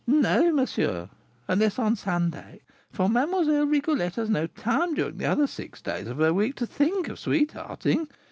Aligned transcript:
"No, 0.07 0.51
monsieur; 0.51 1.09
unless 1.47 1.77
on 1.77 1.95
Sunday, 1.95 2.61
for 2.89 3.07
Mlle. 3.07 3.67
Rigolette 3.67 4.15
has 4.15 4.31
no 4.31 4.47
time 4.47 4.95
during 4.95 5.17
the 5.19 5.27
other 5.27 5.45
six 5.45 5.79
days 5.79 6.07
of 6.07 6.17
the 6.17 6.33
week 6.33 6.55
to 6.55 6.65
think 6.65 7.07
of 7.07 7.19
sweethearting. 7.19 8.07